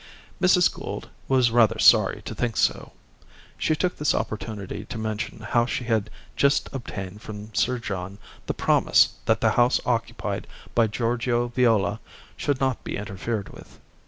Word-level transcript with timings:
Mrs. 0.41 0.73
Gould 0.73 1.09
was 1.27 1.51
rather 1.51 1.77
sorry 1.77 2.23
to 2.23 2.33
think 2.33 2.57
so. 2.57 2.93
She 3.59 3.75
took 3.75 3.97
this 3.99 4.15
opportunity 4.15 4.83
to 4.85 4.97
mention 4.97 5.41
how 5.41 5.67
she 5.67 5.83
had 5.83 6.09
just 6.35 6.69
obtained 6.73 7.21
from 7.21 7.53
Sir 7.53 7.77
John 7.77 8.17
the 8.47 8.55
promise 8.55 9.09
that 9.25 9.41
the 9.41 9.51
house 9.51 9.79
occupied 9.85 10.47
by 10.73 10.87
Giorgio 10.87 11.49
Viola 11.49 11.99
should 12.35 12.59
not 12.59 12.83
be 12.83 12.97
interfered 12.97 13.49
with. 13.49 13.79